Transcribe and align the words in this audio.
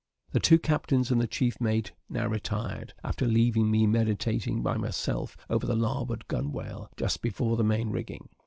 The 0.31 0.39
two 0.39 0.57
captains 0.57 1.11
and 1.11 1.21
the 1.21 1.27
chief 1.27 1.61
mate 1.61 1.91
now 2.09 2.25
retired, 2.25 2.95
after 3.03 3.27
leaving 3.27 3.69
me 3.69 3.85
meditating 3.85 4.63
by 4.63 4.75
myself 4.75 5.37
over 5.47 5.67
the 5.67 5.75
larboard 5.75 6.27
gunwale, 6.27 6.89
just 6.97 7.21
before 7.21 7.55
the 7.55 7.63
main 7.63 7.91
rigging. 7.91 8.27